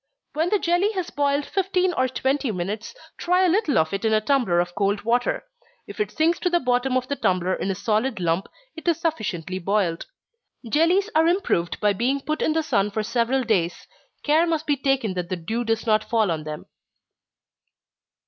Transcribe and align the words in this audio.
When 0.33 0.49
the 0.49 0.57
jelly 0.57 0.93
has 0.93 1.11
boiled 1.11 1.45
fifteen 1.45 1.93
or 1.93 2.07
twenty 2.07 2.51
minutes, 2.51 2.95
try 3.19 3.43
a 3.43 3.47
little 3.47 3.77
of 3.77 3.93
it 3.93 4.03
in 4.03 4.13
a 4.13 4.19
tumbler 4.19 4.59
of 4.59 4.73
cold 4.73 5.03
water 5.03 5.43
if 5.85 5.99
it 5.99 6.09
sinks 6.09 6.39
to 6.39 6.49
the 6.49 6.59
bottom 6.59 6.97
of 6.97 7.07
the 7.07 7.15
tumbler 7.15 7.53
in 7.53 7.69
a 7.69 7.75
solid 7.75 8.19
lump, 8.19 8.47
it 8.75 8.87
is 8.87 8.99
sufficiently 8.99 9.59
boiled. 9.59 10.07
Jellies 10.67 11.11
are 11.13 11.27
improved 11.27 11.79
by 11.79 11.93
being 11.93 12.19
put 12.19 12.41
in 12.41 12.53
the 12.53 12.63
sun 12.63 12.89
for 12.89 13.03
several 13.03 13.43
days 13.43 13.85
care 14.23 14.47
must 14.47 14.65
be 14.65 14.75
taken 14.75 15.13
that 15.13 15.29
the 15.29 15.35
dew 15.37 15.63
does 15.63 15.85
not 15.85 16.05
fall 16.09 16.31
on 16.31 16.45
them. 16.45 16.65